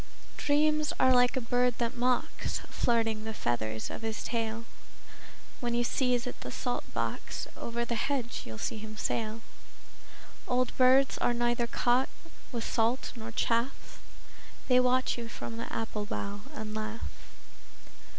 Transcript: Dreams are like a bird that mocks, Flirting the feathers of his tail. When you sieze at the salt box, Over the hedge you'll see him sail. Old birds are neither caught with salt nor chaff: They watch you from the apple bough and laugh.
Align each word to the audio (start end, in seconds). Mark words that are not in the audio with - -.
Dreams 0.35 0.93
are 0.99 1.13
like 1.13 1.37
a 1.37 1.39
bird 1.41 1.75
that 1.77 1.95
mocks, 1.95 2.59
Flirting 2.71 3.23
the 3.23 3.35
feathers 3.35 3.91
of 3.91 4.01
his 4.01 4.23
tail. 4.23 4.65
When 5.59 5.75
you 5.75 5.83
sieze 5.83 6.25
at 6.25 6.41
the 6.41 6.49
salt 6.49 6.91
box, 6.91 7.45
Over 7.55 7.85
the 7.85 7.93
hedge 7.93 8.41
you'll 8.43 8.57
see 8.57 8.79
him 8.79 8.97
sail. 8.97 9.41
Old 10.47 10.75
birds 10.75 11.19
are 11.19 11.35
neither 11.35 11.67
caught 11.67 12.09
with 12.51 12.63
salt 12.63 13.11
nor 13.15 13.31
chaff: 13.31 13.99
They 14.69 14.79
watch 14.79 15.19
you 15.19 15.27
from 15.27 15.57
the 15.57 15.71
apple 15.71 16.07
bough 16.07 16.41
and 16.55 16.73
laugh. 16.73 17.07